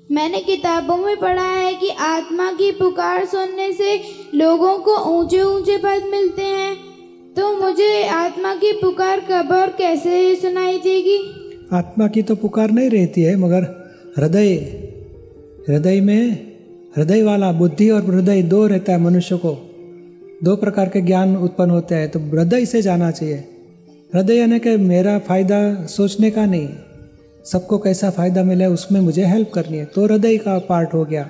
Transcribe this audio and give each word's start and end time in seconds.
मैंने 0.00 0.40
किताबों 0.40 0.96
में 0.96 1.16
पढ़ा 1.16 1.42
है 1.42 1.74
कि 1.74 1.88
आत्मा 2.00 2.50
की 2.52 2.70
पुकार 2.72 3.24
सुनने 3.24 3.72
से 3.72 3.96
लोगों 4.34 4.78
को 4.78 4.96
ऊँचे 5.12 5.40
ऊँचे 5.42 5.76
पद 5.76 6.06
मिलते 6.10 6.42
हैं। 6.42 6.74
तो 7.34 7.52
मुझे 7.56 8.06
आत्मा 8.08 8.54
की 8.54 8.72
पुकार 8.72 9.20
कब 9.20 9.50
और 9.52 9.68
कैसे 9.68 10.34
सुनाई 10.34 10.78
देगी? 10.78 11.18
आत्मा 11.72 12.08
की 12.08 12.22
तो 12.22 12.36
पुकार 12.36 12.70
नहीं 12.70 12.90
रहती 12.90 13.22
है, 13.22 13.36
मगर 13.36 13.62
हृदय 14.18 14.54
हृदय 15.68 16.00
में 16.00 16.54
हृदय 16.96 17.22
वाला 17.22 17.52
बुद्धि 17.52 17.90
और 17.90 18.04
हृदय 18.04 18.42
दो 18.44 18.66
रहता 18.66 18.92
है 18.92 19.00
मनुष्य 19.00 19.36
को। 19.36 19.52
दो 20.44 20.56
प्रकार 20.56 20.88
के 20.88 21.00
ज्ञान 21.00 21.36
उत्पन्न 21.36 21.70
होते 21.70 21.94
हैं 21.94 22.08
तो 22.10 22.20
हृदय 22.20 22.66
से 22.66 22.82
जाना 22.82 23.10
चाहिए। 23.10 23.36
हृदय 24.12 24.34
यानी 24.34 24.58
कि 24.58 24.76
मेरा 24.76 25.18
फ़ायदा 25.18 25.60
सोचने 25.88 26.30
का 26.30 26.46
नहीं 26.46 26.68
सबको 27.52 27.78
कैसा 27.78 28.10
फ़ायदा 28.10 28.42
मिले 28.42 28.66
उसमें 28.66 29.00
मुझे 29.00 29.24
हेल्प 29.24 29.50
करनी 29.50 29.76
है। 29.76 29.84
तो 29.84 30.04
हृदय 30.04 30.36
का 30.36 30.58
पार्ट 30.58 30.94
हो 30.94 31.04
गया। 31.04 31.28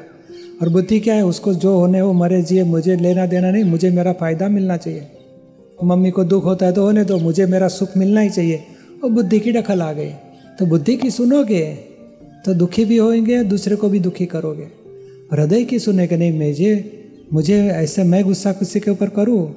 और 0.62 0.68
बुद्धि 0.68 1.00
क्या 1.00 1.14
है, 1.14 1.24
उसको 1.24 1.54
जो 1.54 1.78
होने 1.78 1.98
हो, 1.98 2.12
मरे 2.12 2.42
जिए, 2.42 2.64
मुझे 2.64 2.96
लेना 2.96 3.26
देना 3.26 3.50
नहीं, 3.50 3.64
मुझे 3.64 3.90
मेरा 3.90 4.12
फ़ायदा 4.12 4.48
मिलना 4.48 4.76
चाहिए। 4.76 5.06
मम्मी 5.84 6.10
को 6.10 6.24
दुख 6.24 6.44
होता 6.44 6.66
है 6.66 6.72
तो 6.72 6.82
होने 6.82 7.04
दो, 7.04 7.18
मुझे 7.18 7.46
मेरा 7.46 7.68
सुख 7.68 7.96
मिलना 7.96 8.20
ही 8.20 8.30
चाहिए। 8.30 8.64
और 9.04 9.10
बुद्धि 9.10 9.38
की 9.38 9.52
दखल 9.52 9.82
आ 9.82 9.92
गई। 9.92 10.10
तो 10.58 10.66
बुद्धि 10.66 10.96
की 10.96 11.10
सुनोगे 11.10 11.78
तो 12.44 12.54
दुखी 12.54 12.84
भी 12.84 12.96
होंगे 12.96 13.42
दूसरे 13.44 13.76
को 13.76 13.88
भी 13.88 14.00
दुखी 14.00 14.26
करोगे। 14.26 14.66
हृदय 15.32 15.64
की 15.64 15.78
सुनेगे 15.78 16.16
नहीं 16.16 16.38
मुझे 16.38 17.02
मुझे 17.32 17.66
ऐसे 17.66 18.04
मैं 18.04 18.24
गुस्सा 18.24 18.52
किसी 18.52 18.80
के 18.80 18.90
ऊपर 18.90 19.08
करूँ? 19.08 19.54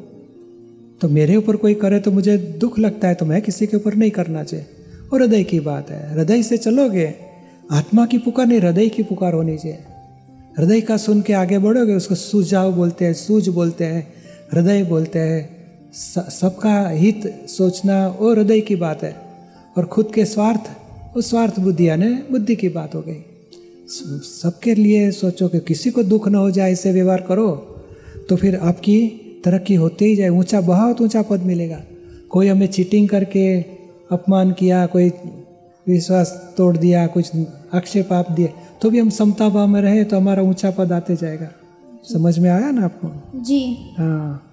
तो 1.02 1.10
मेरे 1.10 1.36
ऊपर 1.36 1.56
कोई 1.56 1.74
करे 1.74 2.00
तो 2.00 2.12
मुझे 2.12 2.38
दुख 2.38 2.80
लगता 2.80 3.08
है 3.08 3.16
तो 3.16 3.26
मैं 3.26 3.42
किसी 3.42 3.68
के 3.68 3.78
ऊपर 3.78 3.96
नहीं 3.96 4.12
करना 4.12 4.44
चाहिए। 4.44 4.66
और 5.14 5.22
हृदय 5.22 5.44
की 5.44 5.60
बात 5.60 5.90
है। 5.92 6.14
हृदय 6.14 6.44
से 6.44 6.58
चलोगे, 6.58 7.14
आत्मा 7.72 8.06
की 8.06 8.18
पुकार 8.18 8.46
नहीं, 8.46 8.60
हृदय 8.60 8.90
की 8.90 9.04
पुकार 9.04 9.34
होनी 9.34 9.58
चाहिए। 9.58 9.78
हृदय 10.60 10.82
का 10.82 10.98
सुन 10.98 11.22
के 11.22 11.34
आगे 11.34 11.58
बढ़ोगे, 11.58 11.94
उसको 11.94 12.16
सुझाव 12.16 12.74
बोलते 12.74 13.06
हैं, 13.06 13.14
सूझ 13.14 13.48
बोलते 13.50 13.86
हैं, 13.86 14.08
हृदय 14.54 14.84
बोलते 14.84 15.20
हैं। 15.20 15.92
सबका 16.30 16.90
हित 16.90 17.46
सोचना 17.50 18.08
वो 18.08 18.34
हृदय 18.34 18.62
की 18.62 18.76
बात 18.76 19.04
है। 19.04 19.16
और 19.78 19.86
खुद 19.86 20.12
के 20.16 20.26
स्वार्थ 20.26 20.70
वो 21.16 21.22
स्वार्थ 21.22 21.60
बुद्धि 21.60 21.88
यानी 21.90 22.08
बुद्धि 22.32 22.56
की 22.56 22.70
बात 22.70 22.96
हो 22.96 23.02
गई। 23.02 23.24
सबके 24.24 24.76
लिए 24.76 25.12
सोचो 25.12 25.48
कि 25.48 25.60
किसी 25.60 25.92
को 25.92 26.04
दुख 26.04 26.28
ना 26.28 26.38
हो 26.38 26.52
जाए 26.52 26.72
ऐसे 26.72 26.92
व्यवहार 26.92 27.22
करो 27.22 27.50
तो 28.30 28.36
फिर 28.36 28.56
आपकी 28.56 29.08
तरक्की 29.46 29.76
होते 29.76 30.06
ही 30.06 30.16
जाए। 30.16 30.30
ऊँचा, 30.30 30.62
बहुत 30.62 31.02
ऊँचा 31.02 31.22
पद 31.22 31.44
मिलेगा। 31.44 31.82
कोई 32.30 32.48
हमें 32.48 32.68
चीटिंग 32.68 33.08
करके 33.10 33.46
अपमान 34.12 34.52
किया 34.52 34.86
कोई 34.86 35.10
विश्वास 35.88 36.54
तोड़ 36.58 36.78
दिया 36.78 37.08
कुछ 37.08 37.32
आक्षेप 37.74 38.14
आप 38.14 38.32
दिए 38.32 38.54
तो 38.82 38.90
भी 38.90 39.00
हम 39.00 39.10
समता 39.10 39.50
भाव 39.50 39.68
में 39.68 39.82
रहे 39.82 40.04
तो 40.04 40.18
हमारा 40.18 40.44
ऊँचा 40.44 40.72
पद 40.72 40.92
आते 40.92 41.16
जाएगा। 41.16 41.48
समझ 42.14 42.40
में 42.40 42.50
आया 42.50 42.72
ना 42.72 42.86
आपको? 42.86 43.42
जी। 43.42 43.90
हाँ। 43.98 44.49